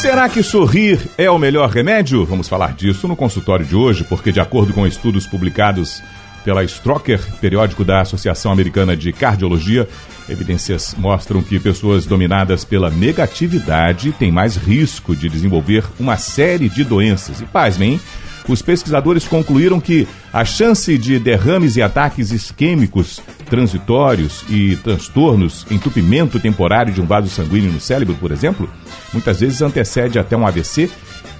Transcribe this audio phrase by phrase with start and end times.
[0.00, 2.24] Será que sorrir é o melhor remédio?
[2.24, 6.02] Vamos falar disso no consultório de hoje, porque, de acordo com estudos publicados
[6.42, 9.86] pela Stroker, periódico da Associação Americana de Cardiologia,
[10.26, 16.82] evidências mostram que pessoas dominadas pela negatividade têm mais risco de desenvolver uma série de
[16.82, 17.42] doenças.
[17.42, 18.00] E, pasmem,
[18.48, 26.38] os pesquisadores concluíram que a chance de derrames e ataques isquêmicos transitórios e transtornos, entupimento
[26.38, 28.70] temporário de um vaso sanguíneo no cérebro, por exemplo,
[29.12, 30.88] muitas vezes antecede até um AVC,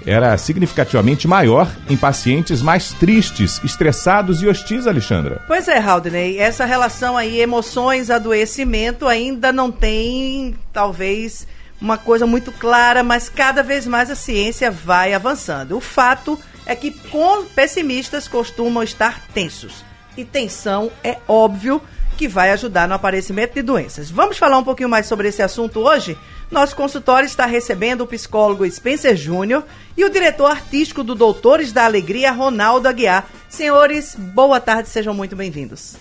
[0.05, 5.41] era significativamente maior em pacientes mais tristes, estressados e hostis, Alexandra.
[5.47, 11.47] Pois é, Haldney, essa relação aí, emoções, adoecimento, ainda não tem, talvez,
[11.79, 15.77] uma coisa muito clara, mas cada vez mais a ciência vai avançando.
[15.77, 19.83] O fato é que com pessimistas costumam estar tensos.
[20.17, 21.81] E tensão é óbvio
[22.17, 24.11] que vai ajudar no aparecimento de doenças.
[24.11, 26.17] Vamos falar um pouquinho mais sobre esse assunto hoje?
[26.51, 29.63] Nosso consultório está recebendo o psicólogo Spencer Júnior
[29.95, 33.27] e o diretor artístico do Doutores da Alegria, Ronaldo Aguiar.
[33.49, 35.95] Senhores, boa tarde, sejam muito bem-vindos.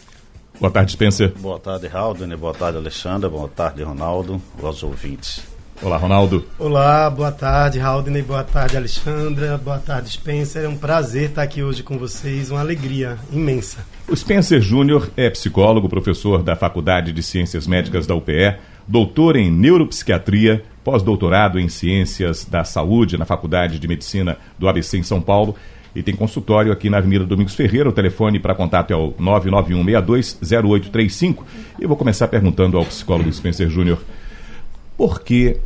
[0.59, 1.33] Boa tarde, Spencer.
[1.39, 2.15] Boa tarde, Raul.
[2.37, 3.31] Boa tarde, Alexandra.
[3.31, 4.43] Boa tarde, Ronaldo.
[4.63, 5.50] Aos ouvintes.
[5.83, 6.45] Olá, Ronaldo.
[6.59, 10.65] Olá, boa tarde, Haldney, boa tarde, Alexandra, boa tarde, Spencer.
[10.65, 13.79] É um prazer estar aqui hoje com vocês, uma alegria imensa.
[14.07, 19.51] O Spencer Júnior é psicólogo, professor da Faculdade de Ciências Médicas da UPE, doutor em
[19.51, 25.57] neuropsiquiatria, pós-doutorado em Ciências da Saúde na Faculdade de Medicina do ABC em São Paulo
[25.95, 27.89] e tem consultório aqui na Avenida Domingos Ferreira.
[27.89, 31.39] O telefone para contato é o 991620835.
[31.79, 33.99] E eu vou começar perguntando ao psicólogo Spencer Júnior
[34.95, 35.59] por que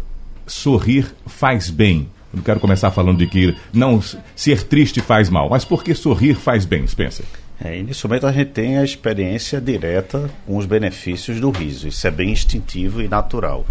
[0.47, 2.09] sorrir faz bem.
[2.33, 4.03] Não quero começar falando de que não
[4.35, 7.25] ser triste faz mal, mas por que sorrir faz bem, Spencer?
[7.63, 11.87] É, inicialmente a gente tem a experiência direta com os benefícios do riso.
[11.87, 13.65] Isso é bem instintivo e natural.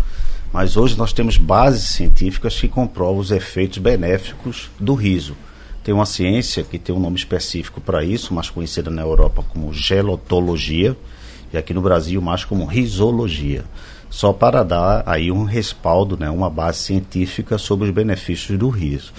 [0.53, 5.35] Mas hoje nós temos bases científicas que comprovam os efeitos benéficos do riso.
[5.83, 9.73] Tem uma ciência que tem um nome específico para isso, mais conhecida na Europa como
[9.73, 10.95] gelotologia,
[11.51, 13.65] e aqui no Brasil mais como risologia
[14.13, 19.11] só para dar aí um respaldo, né, uma base científica sobre os benefícios do riso.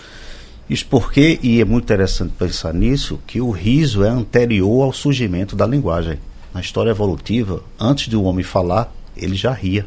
[0.71, 5.57] Isso porque, e é muito interessante pensar nisso, que o riso é anterior ao surgimento
[5.57, 6.21] da linguagem.
[6.55, 9.85] Na história evolutiva, antes de o homem falar, ele já ria.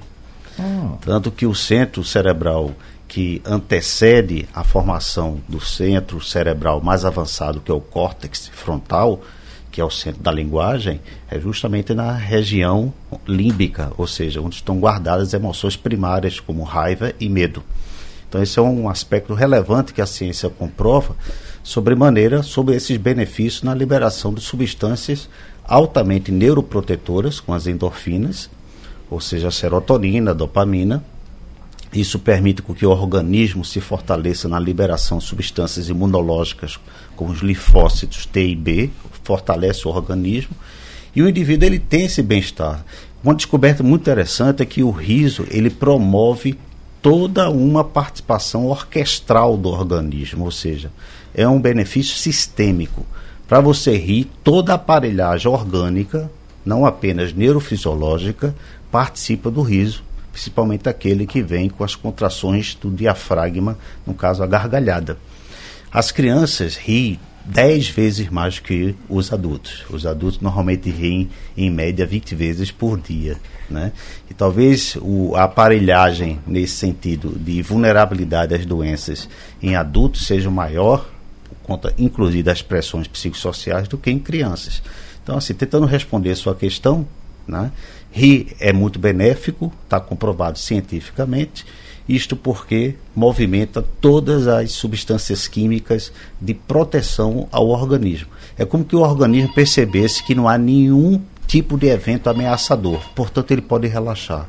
[0.59, 0.97] Oh.
[0.97, 2.74] Tanto que o centro cerebral
[3.07, 9.22] que antecede a formação do centro cerebral mais avançado, que é o córtex frontal,
[9.77, 10.99] que é o centro da linguagem,
[11.29, 12.91] é justamente na região
[13.27, 17.61] límbica, ou seja, onde estão guardadas as emoções primárias, como raiva e medo.
[18.27, 21.15] Então, esse é um aspecto relevante que a ciência comprova
[21.61, 25.29] sobre maneira sobre esses benefícios na liberação de substâncias
[25.63, 28.49] altamente neuroprotetoras, com as endorfinas,
[29.11, 31.03] ou seja, a serotonina, a dopamina.
[31.94, 36.79] Isso permite que o organismo se fortaleça na liberação de substâncias imunológicas,
[37.15, 38.89] como os linfócitos T e B,
[39.27, 40.55] fortalece o organismo
[41.13, 42.85] e o indivíduo ele tem esse bem-estar.
[43.23, 46.57] Uma descoberta muito interessante é que o riso ele promove
[47.01, 50.91] toda uma participação orquestral do organismo, ou seja,
[51.33, 53.05] é um benefício sistêmico.
[53.47, 56.31] Para você rir, toda a aparelhagem orgânica,
[56.65, 58.55] não apenas neurofisiológica,
[58.91, 64.47] participa do riso, principalmente aquele que vem com as contrações do diafragma, no caso a
[64.47, 65.17] gargalhada.
[65.91, 69.85] As crianças riem 10 vezes mais que os adultos.
[69.89, 73.37] Os adultos normalmente riem em média 20 vezes por dia.
[73.69, 73.93] Né?
[74.29, 79.29] E talvez o, a aparelhagem nesse sentido de vulnerabilidade às doenças
[79.61, 81.09] em adultos seja maior,
[81.49, 84.81] por conta inclusive das pressões psicossociais, do que em crianças.
[85.23, 87.07] Então, assim, tentando responder a sua questão,
[87.47, 87.71] né?
[88.11, 91.65] rir é muito benéfico, está comprovado cientificamente
[92.07, 98.30] isto porque movimenta todas as substâncias químicas de proteção ao organismo.
[98.57, 103.51] É como que o organismo percebesse que não há nenhum tipo de evento ameaçador, portanto,
[103.51, 104.48] ele pode relaxar.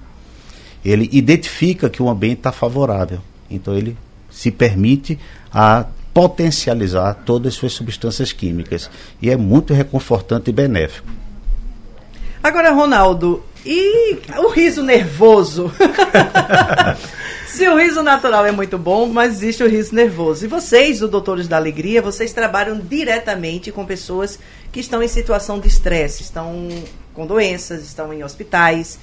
[0.85, 3.21] Ele identifica que o ambiente está favorável,
[3.51, 3.97] então ele
[4.31, 5.19] se permite
[5.53, 8.91] a potencializar todas as suas substâncias químicas
[9.23, 11.09] e é muito reconfortante e benéfico.
[12.43, 15.71] Agora, Ronaldo, e o riso nervoso?
[17.49, 20.45] Se o riso natural é muito bom, mas existe o riso nervoso.
[20.45, 24.39] E vocês, o Doutores da Alegria, vocês trabalham diretamente com pessoas
[24.71, 26.69] que estão em situação de estresse, estão
[27.15, 28.99] com doenças, estão em hospitais.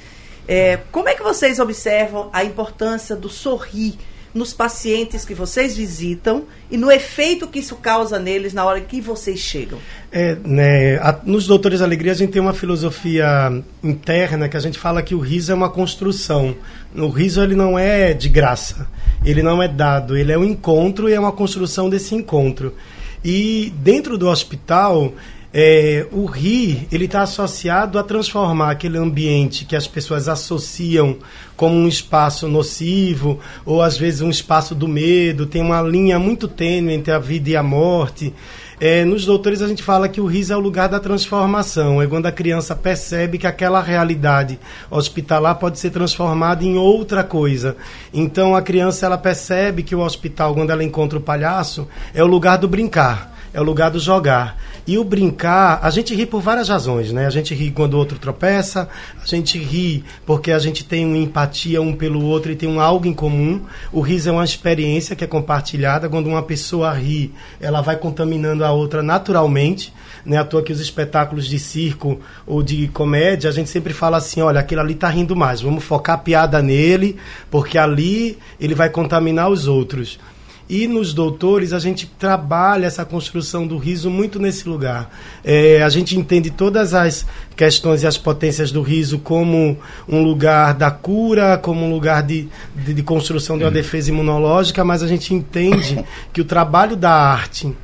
[0.47, 3.95] É, como é que vocês observam a importância do sorrir
[4.35, 8.99] nos pacientes que vocês visitam e no efeito que isso causa neles na hora que
[8.99, 9.79] vocês chegam?
[10.11, 14.77] É, né, a, nos Doutores Alegria a gente tem uma filosofia interna que a gente
[14.77, 16.53] fala que o riso é uma construção.
[16.93, 18.87] O riso ele não é de graça,
[19.23, 22.75] ele não é dado, ele é um encontro e é uma construção desse encontro.
[23.23, 25.13] E dentro do hospital
[25.57, 31.15] é, o rir ele está associado a transformar aquele ambiente que as pessoas associam
[31.55, 35.45] como um espaço nocivo ou às vezes um espaço do medo.
[35.45, 38.33] Tem uma linha muito tênue entre a vida e a morte.
[38.81, 42.07] É, nos doutores a gente fala que o riso é o lugar da transformação, é
[42.07, 44.59] quando a criança percebe que aquela realidade
[44.91, 47.77] hospitalar pode ser transformada em outra coisa.
[48.13, 52.27] Então a criança ela percebe que o hospital, quando ela encontra o palhaço, é o
[52.27, 54.57] lugar do brincar, é o lugar do jogar.
[54.87, 57.25] E o brincar, a gente ri por várias razões, né?
[57.25, 58.87] A gente ri quando o outro tropeça,
[59.19, 62.79] a gente ri porque a gente tem uma empatia um pelo outro e tem um
[62.79, 63.61] algo em comum.
[63.91, 66.07] O riso é uma experiência que é compartilhada.
[66.07, 69.91] Quando uma pessoa ri, ela vai contaminando a outra naturalmente.
[70.23, 73.91] Não é à toa que os espetáculos de circo ou de comédia, a gente sempre
[73.91, 77.17] fala assim: olha, aquele ali tá rindo mais, vamos focar a piada nele,
[77.49, 80.19] porque ali ele vai contaminar os outros.
[80.67, 85.11] E nos doutores a gente trabalha essa construção do riso muito nesse lugar.
[85.43, 87.25] É, a gente entende todas as
[87.55, 89.77] questões e as potências do riso como
[90.09, 94.83] um lugar da cura, como um lugar de, de, de construção de uma defesa imunológica,
[94.83, 96.03] mas a gente entende
[96.33, 97.75] que o trabalho da arte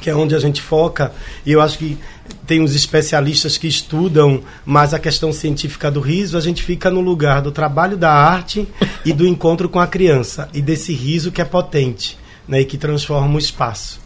[0.00, 1.12] que é onde a gente foca,
[1.44, 1.98] e eu acho que
[2.46, 7.00] tem os especialistas que estudam mais a questão científica do riso, a gente fica no
[7.00, 8.68] lugar do trabalho da arte
[9.04, 12.78] e do encontro com a criança, e desse riso que é potente né, e que
[12.78, 14.00] transforma o espaço.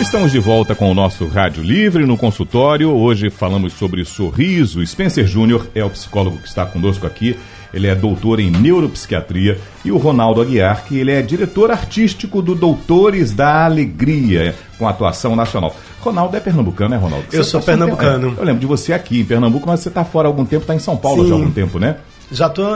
[0.00, 2.90] Estamos de volta com o nosso Rádio Livre no consultório.
[2.90, 4.84] Hoje falamos sobre sorriso.
[4.86, 7.36] Spencer Júnior é o psicólogo que está conosco aqui
[7.72, 12.54] ele é doutor em neuropsiquiatria, e o Ronaldo Aguiar, que ele é diretor artístico do
[12.54, 15.74] Doutores da Alegria, com atuação nacional.
[16.00, 17.26] Ronaldo é pernambucano, né, Ronaldo?
[17.32, 18.34] Eu você sou tá pernambucano.
[18.36, 20.62] É, eu lembro de você aqui em Pernambuco, mas você está fora há algum tempo,
[20.62, 21.28] está em São Paulo Sim.
[21.28, 21.96] já há algum tempo, né?
[22.32, 22.74] Já estou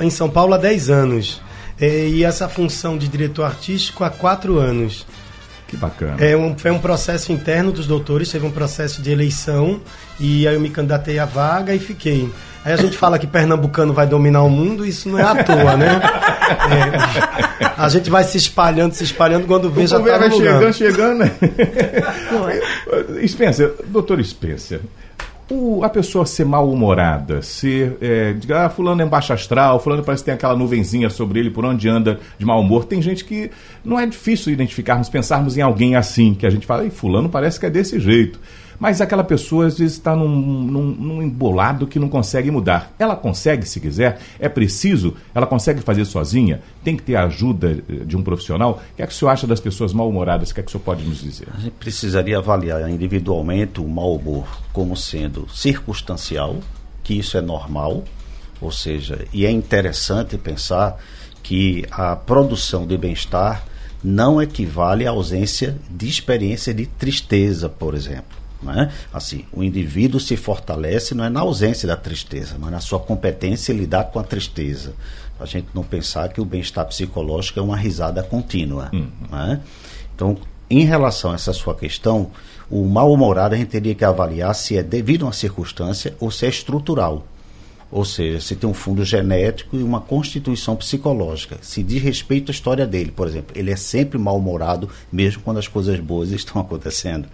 [0.00, 1.40] em São Paulo há 10 anos.
[1.80, 5.06] E essa função de diretor artístico há 4 anos.
[5.66, 6.16] Que bacana.
[6.18, 9.80] É um, foi um processo interno dos doutores, teve um processo de eleição
[10.18, 12.28] e aí eu me candidatei à vaga e fiquei.
[12.64, 15.76] Aí a gente fala que pernambucano vai dominar o mundo, isso não é à toa,
[15.78, 16.00] né?
[16.70, 20.72] É, a gente vai se espalhando, se espalhando, quando vê O já tá vai chegando,
[20.74, 21.30] chegando, né?
[23.26, 24.80] Spencer, doutor Spencer,
[25.50, 30.22] o- a pessoa ser mal-humorada, ser, é, diga, ah, fulano é baixo astral, fulano parece
[30.22, 32.84] que tem aquela nuvenzinha sobre ele por onde anda de mau humor.
[32.84, 33.50] Tem gente que
[33.84, 37.58] não é difícil identificarmos, pensarmos em alguém assim, que a gente fala, e fulano parece
[37.58, 38.38] que é desse jeito.
[38.80, 42.94] Mas aquela pessoa às vezes está num, num, num embolado que não consegue mudar.
[42.98, 47.84] Ela consegue, se quiser, é preciso, ela consegue fazer sozinha, tem que ter a ajuda
[47.86, 48.80] eh, de um profissional.
[48.92, 50.50] O que é que o senhor acha das pessoas mal-humoradas?
[50.50, 51.48] O que é que o senhor pode nos dizer?
[51.54, 56.56] A gente precisaria avaliar individualmente o mau humor como sendo circunstancial,
[57.04, 58.02] que isso é normal,
[58.62, 60.98] ou seja, e é interessante pensar
[61.42, 63.62] que a produção de bem-estar
[64.02, 68.39] não equivale à ausência de experiência de tristeza, por exemplo.
[68.62, 68.90] Não é?
[69.12, 73.72] Assim, o indivíduo se fortalece não é na ausência da tristeza, mas na sua competência
[73.72, 74.94] em lidar com a tristeza.
[75.38, 78.90] A gente não pensar que o bem-estar psicológico é uma risada contínua.
[79.30, 79.60] não é?
[80.14, 80.36] Então,
[80.68, 82.30] em relação a essa sua questão,
[82.70, 86.46] o mal-humorado a gente teria que avaliar se é devido a uma circunstância ou se
[86.46, 87.26] é estrutural.
[87.92, 91.58] Ou seja, se tem um fundo genético e uma constituição psicológica.
[91.60, 95.66] Se diz respeito à história dele, por exemplo, ele é sempre mal-humorado, mesmo quando as
[95.66, 97.28] coisas boas estão acontecendo.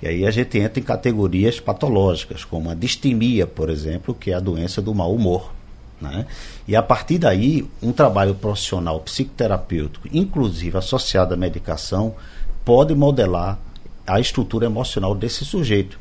[0.00, 4.34] E aí a gente entra em categorias patológicas, como a distimia, por exemplo, que é
[4.34, 5.52] a doença do mau humor.
[6.00, 6.26] Né?
[6.66, 12.14] E a partir daí, um trabalho profissional psicoterapêutico, inclusive associado à medicação,
[12.64, 13.58] pode modelar
[14.06, 15.98] a estrutura emocional desse sujeito.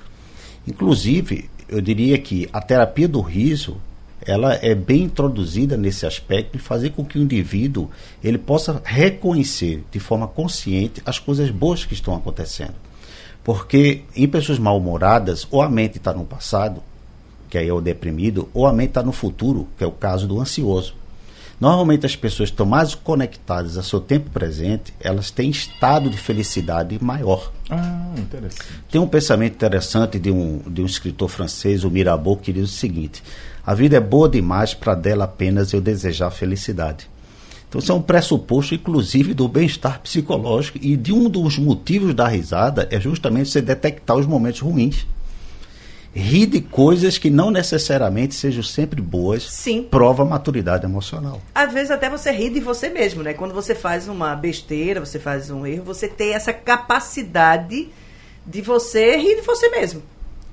[0.67, 3.77] Inclusive, eu diria que a terapia do riso
[4.27, 7.89] ela é bem introduzida nesse aspecto de fazer com que o indivíduo
[8.21, 12.75] ele possa reconhecer de forma consciente as coisas boas que estão acontecendo.
[13.41, 16.83] Porque em pessoas mal-humoradas, ou a mente está no passado,
[17.49, 20.27] que aí é o deprimido, ou a mente está no futuro, que é o caso
[20.27, 20.93] do ansioso.
[21.59, 26.17] Normalmente as pessoas que estão mais conectadas ao seu tempo presente, elas têm estado de
[26.17, 27.51] felicidade maior.
[27.69, 28.69] Ah, interessante.
[28.91, 32.73] Tem um pensamento interessante de um, de um escritor francês, o Mirabeau, que diz o
[32.73, 33.23] seguinte:
[33.67, 37.09] A vida é boa demais para dela apenas eu desejar felicidade.
[37.67, 42.29] Então, isso é um pressuposto, inclusive, do bem-estar psicológico e de um dos motivos da
[42.29, 45.05] risada é justamente você detectar os momentos ruins.
[46.15, 49.83] Rir de coisas que não necessariamente sejam sempre boas, Sim.
[49.83, 51.41] prova maturidade emocional.
[51.53, 53.33] Às vezes até você ri de você mesmo, né?
[53.33, 57.89] Quando você faz uma besteira, você faz um erro, você tem essa capacidade
[58.45, 60.01] de você rir de você mesmo.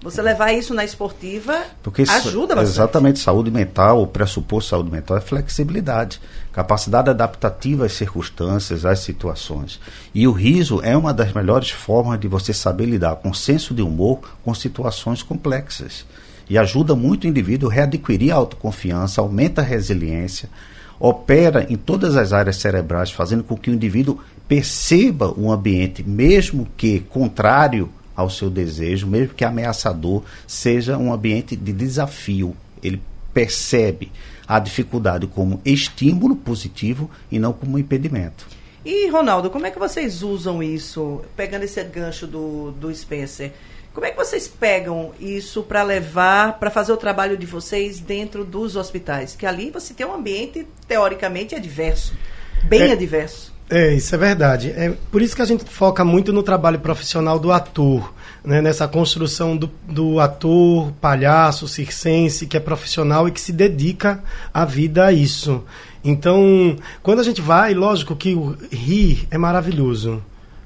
[0.04, 2.74] Você levar isso na esportiva Porque ajuda bastante.
[2.74, 6.20] Exatamente, saúde mental, o pressuposto de saúde mental é flexibilidade,
[6.52, 9.80] capacidade adaptativa às circunstâncias, às situações.
[10.14, 13.80] E o riso é uma das melhores formas de você saber lidar com senso de
[13.80, 16.04] humor com situações complexas.
[16.50, 20.50] E ajuda muito o indivíduo a readquirir a autoconfiança, aumenta a resiliência,
[21.00, 26.68] opera em todas as áreas cerebrais, fazendo com que o indivíduo perceba o ambiente, mesmo
[26.76, 32.56] que contrário ao seu desejo, mesmo que ameaçador, seja um ambiente de desafio.
[32.82, 33.00] Ele
[33.32, 34.12] percebe
[34.46, 38.46] a dificuldade como estímulo positivo e não como impedimento.
[38.84, 43.52] E, Ronaldo, como é que vocês usam isso, pegando esse gancho do, do Spencer?
[43.94, 48.44] Como é que vocês pegam isso para levar, para fazer o trabalho de vocês dentro
[48.44, 49.34] dos hospitais?
[49.36, 52.12] Que ali você tem um ambiente, teoricamente, adverso.
[52.64, 52.92] Bem É.
[52.92, 53.53] adverso.
[53.70, 54.70] É, isso é verdade.
[54.70, 58.12] É por isso que a gente foca muito no trabalho profissional do ator,
[58.44, 58.60] né?
[58.60, 64.64] nessa construção do, do ator, palhaço, circense, que é profissional e que se dedica a
[64.64, 65.64] vida a isso.
[66.04, 70.22] Então, quando a gente vai, lógico que o rir é maravilhoso.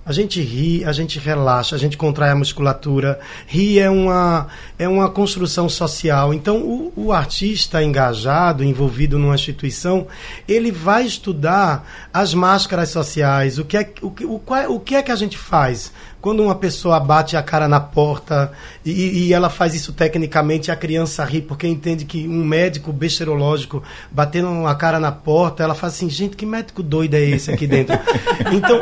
[0.08, 3.20] A gente ri, a gente relaxa, a gente contrai a musculatura.
[3.46, 4.46] Rir é uma,
[4.78, 6.32] é uma construção social.
[6.32, 10.06] Então, o, o artista engajado, envolvido numa instituição,
[10.48, 15.02] ele vai estudar as máscaras sociais, o que é, o, o, é- o que, é
[15.02, 18.52] que a gente faz quando uma pessoa bate a cara na porta
[18.84, 23.82] e, e ela faz isso tecnicamente, a criança ri porque entende que um médico besterológico
[24.10, 27.66] batendo a cara na porta, ela fala assim, gente, que médico doido é esse aqui
[27.66, 27.98] dentro?
[28.50, 28.80] Então,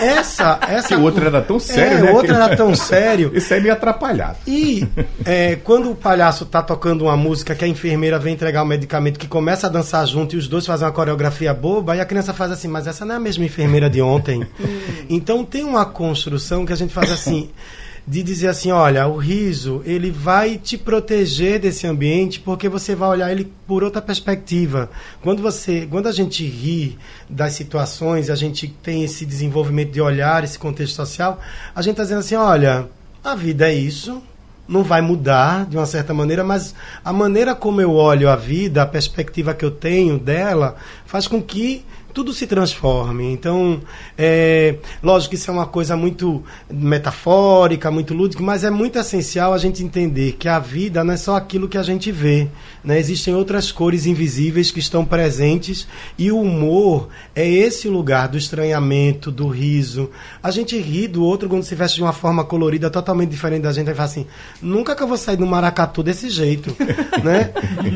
[0.00, 0.58] essa...
[0.68, 2.10] essa Que o outro era tão sério, é, né?
[2.10, 3.30] o outro que- era tão sério.
[3.36, 4.38] Isso aí me atrapalhado.
[4.46, 4.86] E
[5.24, 9.18] é, quando o palhaço tá tocando uma música que a enfermeira vem entregar o medicamento,
[9.18, 12.32] que começa a dançar junto e os dois fazem uma coreografia boba, aí a criança
[12.34, 14.44] faz assim, mas essa não é a mesma enfermeira de ontem.
[15.08, 17.50] então tem uma construção que a gente faz assim.
[18.06, 23.08] De dizer assim, olha, o riso, ele vai te proteger desse ambiente porque você vai
[23.08, 24.90] olhar ele por outra perspectiva.
[25.22, 26.98] Quando você, quando a gente ri
[27.30, 31.40] das situações, a gente tem esse desenvolvimento de olhar, esse contexto social,
[31.74, 32.90] a gente está dizendo assim, olha,
[33.24, 34.22] a vida é isso,
[34.68, 38.82] não vai mudar de uma certa maneira, mas a maneira como eu olho a vida,
[38.82, 40.76] a perspectiva que eu tenho dela,
[41.06, 43.32] faz com que tudo se transforme.
[43.32, 43.80] Então,
[44.16, 49.52] é, lógico que isso é uma coisa muito metafórica, muito lúdica, mas é muito essencial
[49.52, 52.48] a gente entender que a vida não é só aquilo que a gente vê.
[52.84, 52.98] Né?
[52.98, 55.88] Existem outras cores invisíveis que estão presentes
[56.18, 60.10] e o humor é esse lugar do estranhamento, do riso.
[60.42, 63.72] A gente ri do outro quando se veste de uma forma colorida totalmente diferente da
[63.72, 64.26] gente e fala assim:
[64.60, 66.76] nunca que eu vou sair do maracatu desse jeito.
[67.24, 67.52] né?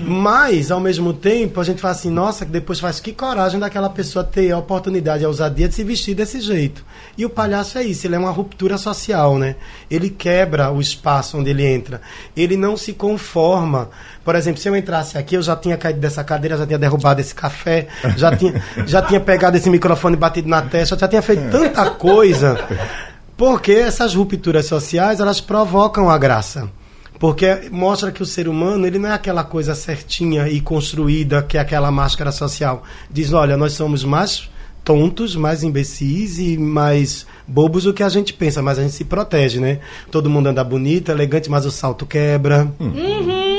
[0.06, 3.90] Mas, ao mesmo tempo, a gente fala assim: nossa, que depois faz que coragem daquela
[3.90, 6.82] pessoa ter a oportunidade, a ousadia de se vestir desse jeito.
[7.16, 9.56] E o palhaço é isso, ele é uma ruptura social, né?
[9.90, 12.00] Ele quebra o espaço onde ele entra.
[12.34, 13.90] Ele não se conforma.
[14.28, 17.18] Por exemplo, se eu entrasse aqui, eu já tinha caído dessa cadeira, já tinha derrubado
[17.18, 21.22] esse café, já tinha, já tinha pegado esse microfone e batido na testa, já tinha
[21.22, 22.62] feito tanta coisa.
[23.38, 26.68] Porque essas rupturas sociais, elas provocam a graça.
[27.18, 31.56] Porque mostra que o ser humano, ele não é aquela coisa certinha e construída que
[31.56, 32.82] é aquela máscara social.
[33.10, 34.50] Diz, olha, nós somos mais
[34.84, 39.04] tontos, mais imbecis e mais bobos do que a gente pensa, mas a gente se
[39.04, 39.80] protege, né?
[40.10, 42.70] Todo mundo anda bonito, elegante, mas o salto quebra.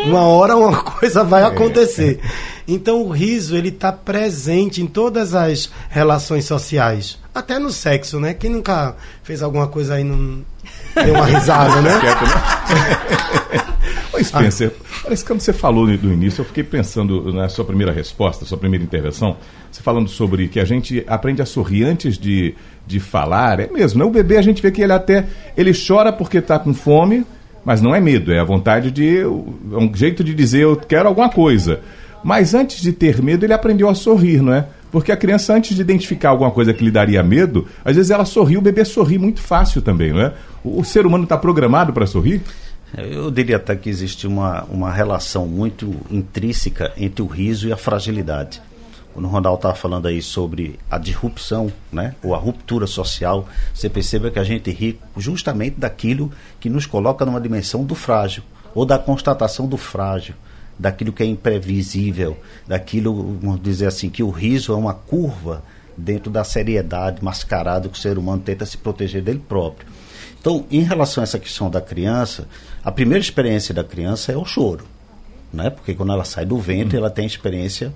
[0.05, 2.19] Uma hora uma coisa vai acontecer.
[2.67, 7.17] Então o riso, ele está presente em todas as relações sociais.
[7.33, 8.33] Até no sexo, né?
[8.33, 10.43] Quem nunca fez alguma coisa aí não
[10.95, 11.97] deu uma risada, né?
[12.01, 13.65] Quieto, né?
[14.13, 17.63] Ô, Spencer, parece que quando você falou no no início, eu fiquei pensando na sua
[17.63, 19.37] primeira resposta, sua primeira intervenção,
[19.71, 23.59] você falando sobre que a gente aprende a sorrir antes de, de falar.
[23.59, 24.05] É mesmo, né?
[24.05, 25.25] O bebê a gente vê que ele até
[25.55, 27.25] ele chora porque está com fome,
[27.69, 29.19] mas não é medo, é a vontade de.
[29.19, 31.81] É um jeito de dizer eu quero alguma coisa.
[32.23, 34.65] Mas antes de ter medo, ele aprendeu a sorrir, não é?
[34.91, 38.25] Porque a criança, antes de identificar alguma coisa que lhe daria medo, às vezes ela
[38.25, 40.33] sorri, o bebê sorri muito fácil também, não é?
[40.63, 42.41] O, o ser humano está programado para sorrir?
[42.97, 47.77] Eu diria até que existe uma, uma relação muito intrínseca entre o riso e a
[47.77, 48.63] fragilidade.
[49.19, 53.89] Quando o Ronaldo estava falando aí sobre a disrupção, né, ou a ruptura social, você
[53.89, 58.85] perceba que a gente ri justamente daquilo que nos coloca numa dimensão do frágil, ou
[58.85, 60.35] da constatação do frágil.
[60.79, 65.61] daquilo que é imprevisível, daquilo, vamos dizer assim, que o riso é uma curva
[65.97, 69.85] dentro da seriedade mascarada que o ser humano tenta se proteger dele próprio.
[70.39, 72.47] Então, em relação a essa questão da criança,
[72.81, 74.85] a primeira experiência da criança é o choro,
[75.51, 75.69] né?
[75.69, 77.91] Porque quando ela sai do ventre, ela tem experiência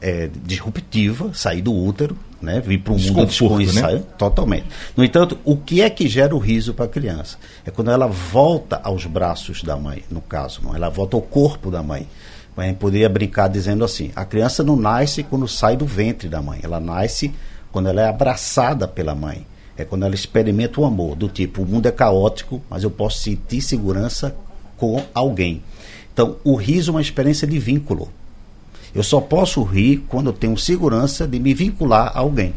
[0.00, 2.60] é, disruptiva, sair do útero, né?
[2.60, 4.02] vir para um mundo desconhecido, né?
[4.18, 4.66] totalmente.
[4.96, 7.38] No entanto, o que é que gera o riso para a criança?
[7.64, 10.74] É quando ela volta aos braços da mãe, no caso, não?
[10.74, 12.06] ela volta ao corpo da mãe.
[12.56, 16.40] A gente poderia brincar dizendo assim: a criança não nasce quando sai do ventre da
[16.40, 17.32] mãe, ela nasce
[17.70, 19.46] quando ela é abraçada pela mãe.
[19.76, 23.18] É quando ela experimenta o amor, do tipo, o mundo é caótico, mas eu posso
[23.18, 24.34] sentir segurança
[24.78, 25.62] com alguém.
[26.10, 28.10] Então, o riso é uma experiência de vínculo.
[28.96, 32.54] Eu só posso rir quando eu tenho segurança de me vincular a alguém.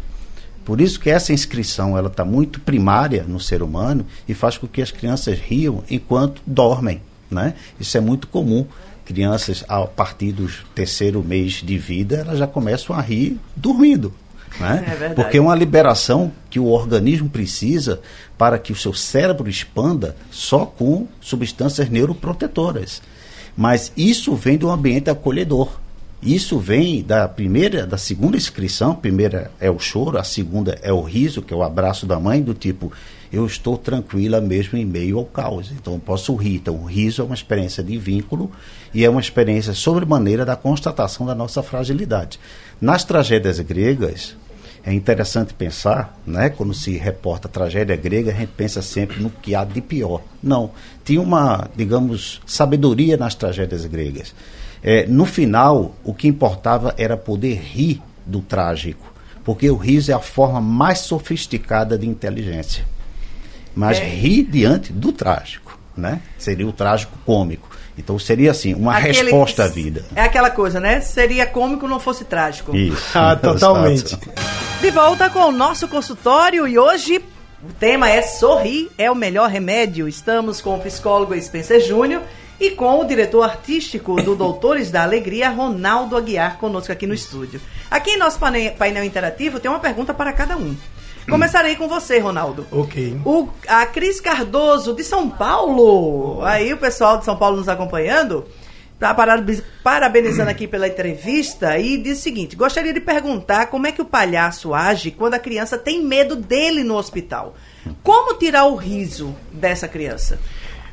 [0.64, 4.68] Por isso que essa inscrição ela está muito primária no ser humano e faz com
[4.68, 7.02] que as crianças riam enquanto dormem.
[7.30, 7.56] Né?
[7.80, 8.66] Isso é muito comum.
[9.04, 14.14] Crianças, a partir do terceiro mês de vida, elas já começam a rir dormindo.
[14.60, 14.98] Né?
[15.02, 18.00] É Porque é uma liberação que o organismo precisa
[18.38, 23.02] para que o seu cérebro expanda só com substâncias neuroprotetoras.
[23.58, 25.80] Mas isso vem do ambiente acolhedor.
[26.22, 28.94] Isso vem da primeira, da segunda inscrição.
[28.94, 32.42] Primeira é o choro, a segunda é o riso, que é o abraço da mãe,
[32.42, 32.92] do tipo,
[33.32, 35.72] eu estou tranquila mesmo em meio ao caos.
[35.72, 36.56] Então eu posso rir.
[36.56, 38.52] Então o riso é uma experiência de vínculo
[38.94, 42.38] e é uma experiência sobremaneira da constatação da nossa fragilidade.
[42.82, 44.36] Nas tragédias gregas,
[44.84, 46.50] é interessante pensar, né?
[46.50, 50.22] Quando se reporta a tragédia grega, a gente pensa sempre no que há de pior.
[50.42, 50.72] Não,
[51.04, 54.34] tinha uma, digamos, sabedoria nas tragédias gregas.
[54.84, 59.12] É, no final, o que importava era poder rir do trágico,
[59.44, 62.86] porque o riso é a forma mais sofisticada de inteligência.
[63.76, 64.04] Mas é.
[64.04, 66.22] rir diante do trágico, né?
[66.38, 67.70] Seria o trágico cômico.
[67.98, 70.06] Então seria assim, uma Aquele, resposta à vida.
[70.16, 71.02] É aquela coisa, né?
[71.02, 72.76] Seria cômico não fosse trágico.
[72.76, 73.06] Isso.
[73.18, 74.18] ah, totalmente.
[74.80, 77.22] De volta com o nosso consultório e hoje
[77.62, 80.08] o tema é sorrir é o melhor remédio.
[80.08, 82.22] Estamos com o psicólogo Spencer Júnior
[82.60, 87.62] e com o diretor artístico do Doutores da Alegria, Ronaldo Aguiar, conosco aqui no estúdio.
[87.90, 88.40] Aqui em nosso
[88.78, 90.76] painel interativo tem uma pergunta para cada um.
[91.30, 92.66] Começarei com você, Ronaldo.
[92.72, 93.22] Ok.
[93.24, 96.44] O, a Cris Cardoso, de São Paulo.
[96.44, 98.46] Aí o pessoal de São Paulo nos acompanhando.
[99.00, 99.16] Tá
[99.82, 104.06] parabenizando aqui pela entrevista e diz o seguinte: gostaria de perguntar como é que o
[104.06, 107.56] palhaço age quando a criança tem medo dele no hospital.
[108.04, 110.38] Como tirar o riso dessa criança?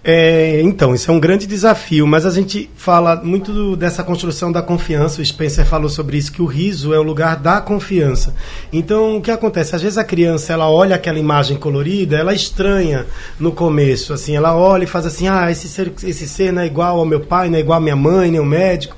[0.09, 4.53] É, então, isso é um grande desafio, mas a gente fala muito do, dessa construção
[4.53, 5.21] da confiança.
[5.21, 8.33] O Spencer falou sobre isso, que o riso é o lugar da confiança.
[8.73, 9.75] Então, o que acontece?
[9.75, 13.05] Às vezes a criança, ela olha aquela imagem colorida, ela estranha
[13.40, 16.66] no começo, assim, ela olha e faz assim, ah, esse ser, esse ser não é
[16.66, 18.97] igual ao meu pai, não é igual à minha mãe, nem ao médico.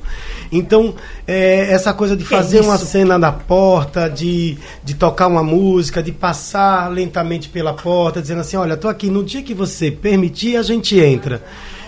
[0.50, 0.94] Então,
[1.26, 6.12] é, essa coisa de fazer uma cena na porta, de, de tocar uma música, de
[6.12, 10.62] passar lentamente pela porta, dizendo assim: olha, estou aqui, no dia que você permitir, a
[10.62, 11.42] gente entra.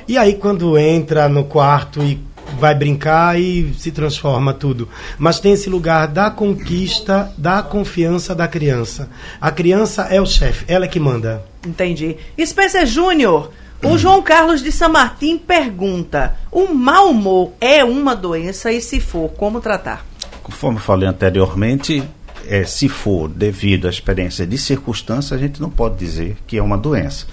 [0.06, 2.18] E aí, quando entra no quarto e
[2.58, 4.88] vai brincar e se transforma tudo.
[5.18, 9.08] Mas tem esse lugar da conquista, da confiança da criança.
[9.40, 11.44] A criança é o chefe, ela é que manda.
[11.66, 12.16] Entendi.
[12.44, 13.50] Spencer Júnior,
[13.82, 19.00] o João Carlos de São Martim pergunta: o mau humor é uma doença e, se
[19.00, 20.04] for, como tratar?
[20.42, 22.02] Conforme falei anteriormente,
[22.46, 26.62] é, se for devido à experiência de circunstância, a gente não pode dizer que é
[26.62, 27.26] uma doença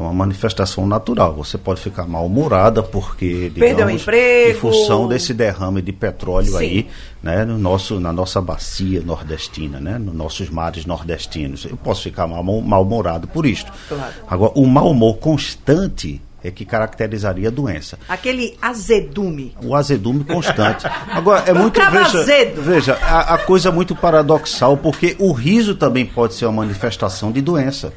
[0.00, 1.34] uma manifestação natural.
[1.34, 4.50] Você pode ficar mal-humorada porque, digamos, Perdeu o emprego.
[4.50, 6.56] em função desse derrame de petróleo Sim.
[6.58, 6.88] aí,
[7.22, 11.64] né, no nosso, na nossa bacia nordestina, né, nos nossos mares nordestinos.
[11.64, 13.70] Eu posso ficar mal-humorado por isto.
[13.88, 14.12] Claro.
[14.28, 17.98] Agora, o mau humor constante é que caracterizaria a doença.
[18.08, 19.54] Aquele azedume.
[19.62, 20.86] O azedume constante.
[21.08, 21.78] Agora, é muito.
[21.90, 22.62] Veja, azedo.
[22.62, 27.30] veja a, a coisa é muito paradoxal, porque o riso também pode ser uma manifestação
[27.30, 27.92] de doença.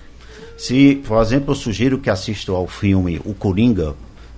[0.63, 3.95] Se, por exemplo, eu sugiro que assistam ao filme O Coringa,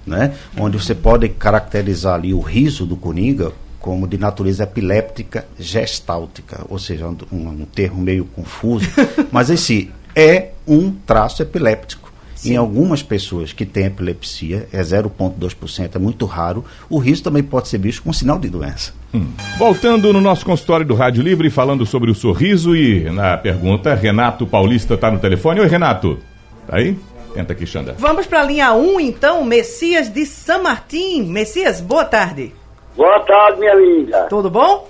[0.08, 6.66] né, onde você pode caracterizar ali o riso do Coringa como de natureza epiléptica gestáltica,
[6.68, 8.90] ou seja, um, um termo meio confuso,
[9.32, 12.05] mas esse é um traço epiléptico.
[12.36, 12.54] Sim.
[12.54, 17.70] Em algumas pessoas que têm epilepsia, é 0,2%, é muito raro, o riso também pode
[17.70, 18.94] ser visto como sinal de doença.
[19.14, 19.32] Hum.
[19.58, 24.46] Voltando no nosso consultório do Rádio Livre, falando sobre o sorriso e na pergunta, Renato
[24.46, 25.62] Paulista está no telefone.
[25.62, 26.20] Oi, Renato.
[26.68, 26.98] Tá aí?
[27.34, 27.96] Tenta aqui, Xanda.
[27.98, 31.24] Vamos para a linha 1, então, Messias de São Martim.
[31.24, 32.54] Messias, boa tarde.
[32.96, 34.28] Boa tarde, minha linda.
[34.30, 34.88] Tudo bom?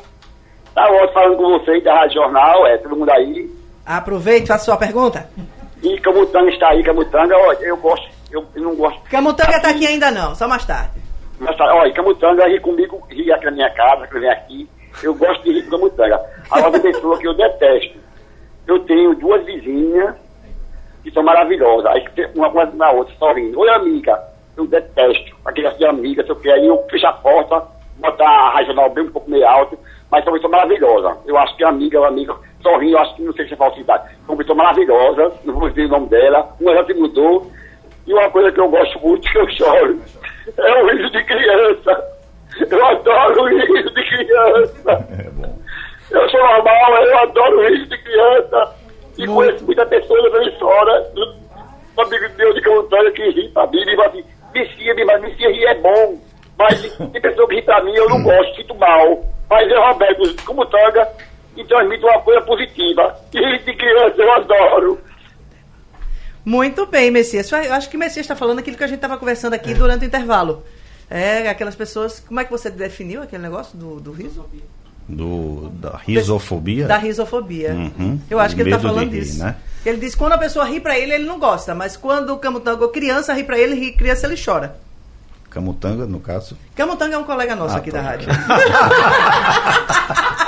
[0.73, 3.49] Tá ótimo falando com vocês da Rádio Jornal, é, todo mundo aí.
[3.85, 5.29] Aproveite, faça sua pergunta.
[5.85, 8.99] E Camutanga está aí, Camutanga, ó, eu gosto, eu, eu não gosto.
[9.03, 10.99] Camutanga está aqui ainda não, só mais tarde.
[11.39, 14.67] Mas, tá, olha, Camutanga ri comigo, ri aqui na minha casa, que vem aqui.
[15.03, 16.19] Eu gosto de rir com Camutanga.
[16.49, 17.99] Agora, uma pessoa que eu detesto.
[18.65, 20.15] Eu tenho duas vizinhas
[21.03, 21.85] que são maravilhosas.
[21.85, 22.03] Aí
[22.35, 23.59] uma coisa na outra, sorrindo.
[23.59, 24.19] Oi, amiga.
[24.57, 25.35] Eu detesto.
[25.45, 26.49] Aquele assim, amiga, sei o que.
[26.49, 27.61] Aí eu fecho a porta,
[27.97, 29.77] botar a regional bem um pouco meio alto,
[30.09, 31.15] mas são pessoas maravilhosas.
[31.27, 32.35] Eu acho que amiga, a amiga,
[32.65, 34.15] sorrindo, eu acho que não sei se é falsidade.
[34.27, 36.49] Uma pessoa maravilhosa, não vou dizer o nome dela.
[36.59, 37.51] Uma já se mudou.
[38.07, 39.99] E uma coisa que eu gosto muito, que eu choro,
[40.57, 42.15] é o riso de criança.
[42.69, 45.07] Eu adoro o riso de criança.
[45.19, 45.59] É bom.
[46.11, 48.75] Eu sou normal, eu adoro o riso de criança.
[49.17, 51.11] E conheço muita pessoa na emissora,
[51.97, 54.23] um amigo meu de Camutanga que ri pra mim, e fala assim,
[54.53, 56.19] vicia, mas vicia rir é bom.
[56.57, 59.23] Mas tem pessoa que ri pra mim, eu não gosto, sinto mal.
[59.49, 61.07] Mas eu, Roberto, Camutanga,
[61.55, 63.15] e transmite uma coisa positiva.
[63.33, 64.99] E de criança eu adoro.
[66.43, 67.51] Muito bem, Messias.
[67.51, 70.03] Eu acho que o Messias está falando aquilo que a gente estava conversando aqui durante
[70.03, 70.63] o intervalo.
[71.09, 72.19] É, aquelas pessoas.
[72.19, 74.45] Como é que você definiu aquele negócio do, do riso?
[75.07, 76.87] Do, da risofobia?
[76.87, 77.73] Da risofobia.
[77.73, 78.19] Uhum.
[78.29, 79.39] Eu acho que ele está falando rir, disso.
[79.43, 79.55] né?
[79.85, 81.75] Ele diz que quando a pessoa ri pra ele, ele não gosta.
[81.75, 84.77] Mas quando o Camutanga, criança, ri pra ele, ri, criança, ele chora.
[85.51, 86.57] Camutanga, no caso.
[86.75, 88.01] Camutanga é um colega nosso Ah, aqui tá.
[88.01, 88.27] da rádio.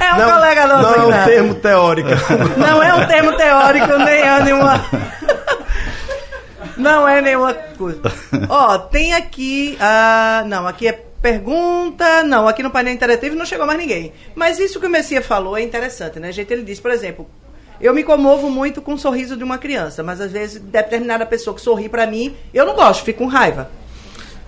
[0.00, 1.34] é um não, colega nosso não é um rádio.
[1.34, 2.08] termo teórico.
[2.56, 4.84] Não é um termo teórico, nem é nenhuma.
[6.76, 8.00] Não é nenhuma coisa.
[8.48, 9.76] Ó, tem aqui.
[9.80, 12.22] ah, não, aqui é pergunta.
[12.22, 14.12] Não, aqui no painel interativo não chegou mais ninguém.
[14.34, 16.52] Mas isso que o Messia falou é interessante, né, gente?
[16.52, 17.28] Ele disse, por exemplo.
[17.80, 21.54] Eu me comovo muito com o sorriso de uma criança, mas às vezes determinada pessoa
[21.54, 23.68] que sorri pra mim, eu não gosto, fico com raiva.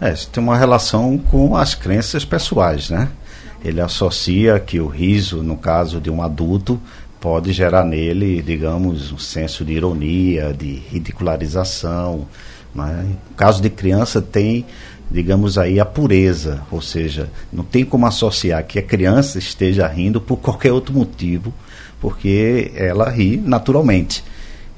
[0.01, 3.09] É, isso tem uma relação com as crenças pessoais, né?
[3.65, 6.81] Ele associa que o riso, no caso de um adulto,
[7.21, 12.27] pode gerar nele, digamos, um senso de ironia, de ridicularização.
[12.75, 14.67] Mas no caso de criança tem,
[15.11, 20.21] digamos aí, a pureza, ou seja, não tem como associar que a criança esteja rindo
[20.21, 21.53] por qualquer outro motivo,
[22.01, 24.23] porque ela ri naturalmente.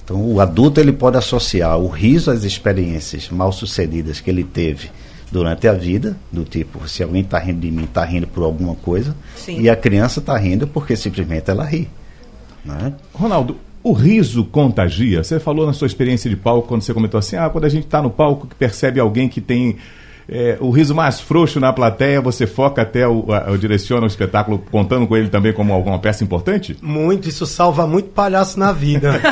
[0.05, 4.91] Então, o adulto ele pode associar o riso às experiências mal sucedidas que ele teve
[5.31, 8.75] durante a vida, do tipo, se alguém está rindo de mim, está rindo por alguma
[8.75, 9.61] coisa, Sim.
[9.61, 11.89] e a criança está rindo porque simplesmente ela ri.
[12.65, 12.95] Né?
[13.13, 15.23] Ronaldo, o riso contagia?
[15.23, 17.85] Você falou na sua experiência de palco, quando você comentou assim, ah, quando a gente
[17.85, 19.77] está no palco que percebe alguém que tem
[20.29, 24.07] é, o riso mais frouxo na plateia, você foca até o, a- o direciona o
[24.07, 26.77] espetáculo contando com ele também como alguma peça importante?
[26.83, 29.13] Muito, isso salva muito palhaço na vida.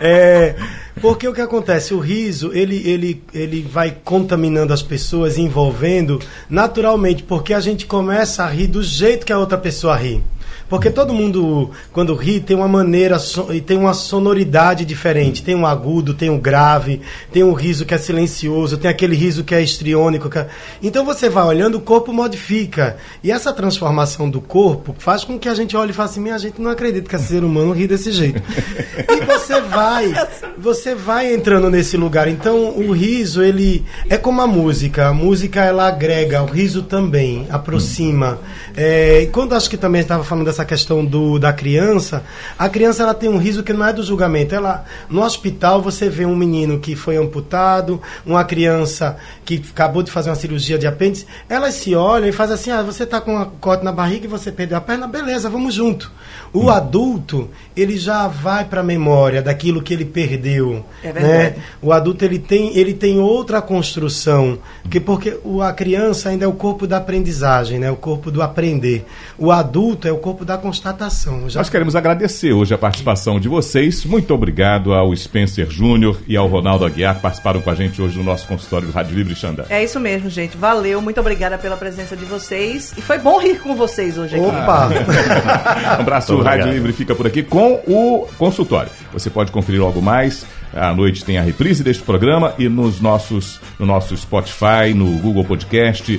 [0.00, 0.54] É,
[1.00, 1.92] porque o que acontece?
[1.94, 8.44] O riso, ele, ele, ele vai contaminando as pessoas, envolvendo naturalmente, porque a gente começa
[8.44, 10.22] a rir do jeito que a outra pessoa ri.
[10.68, 15.42] Porque todo mundo, quando ri, tem uma maneira so- e tem uma sonoridade diferente.
[15.42, 17.00] Tem um agudo, tem um grave,
[17.32, 20.28] tem um riso que é silencioso, tem aquele riso que é estriônico.
[20.28, 20.48] que é-
[20.82, 22.96] Então você vai olhando, o corpo modifica.
[23.24, 26.38] E essa transformação do corpo faz com que a gente olhe e fale assim: minha
[26.38, 28.42] gente não acredita que esse ser humano ri desse jeito.
[29.08, 30.12] e você vai,
[30.58, 32.28] você vai entrando nesse lugar.
[32.28, 35.08] Então o riso, ele é como a música.
[35.08, 38.38] A música ela agrega, o riso também aproxima.
[38.76, 42.22] É, e quando acho que também estava falando dessa questão do, da criança,
[42.58, 44.54] a criança ela tem um riso que não é do julgamento.
[44.54, 50.10] Ela no hospital você vê um menino que foi amputado, uma criança que acabou de
[50.10, 53.36] fazer uma cirurgia de apêndice, elas se olham e fazem assim: "Ah, você está com
[53.36, 56.10] um corte na barriga e você perdeu a perna, beleza, vamos junto".
[56.52, 61.20] O adulto, ele já vai para a memória daquilo que ele perdeu, É né?
[61.20, 61.56] verdade.
[61.82, 64.58] O adulto ele tem, ele tem outra construção,
[64.90, 67.90] que porque o, a criança ainda é o corpo da aprendizagem, né?
[67.90, 69.04] O corpo do aprender.
[69.36, 71.46] O adulto é o corpo da constatação.
[71.50, 74.06] Já Nós queremos agradecer hoje a participação de vocês.
[74.06, 78.16] Muito obrigado ao Spencer Júnior e ao Ronaldo Aguiar que participaram com a gente hoje
[78.16, 79.64] no nosso consultório do Rádio Livre Xandã.
[79.68, 80.56] É isso mesmo, gente.
[80.56, 82.94] Valeu, muito obrigada pela presença de vocês.
[82.96, 84.46] E foi bom rir com vocês hoje aqui.
[84.46, 84.88] Opa!
[85.98, 86.72] Um abraço, o Rádio.
[86.72, 88.90] Livre fica por aqui com o consultório.
[89.12, 90.46] Você pode conferir logo mais.
[90.74, 95.44] À noite tem a reprise deste programa e nos nossos, no nosso Spotify, no Google
[95.44, 96.18] Podcast,